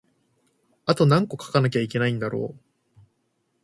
[0.87, 2.59] あとなんこ書かなきゃいけないのだろう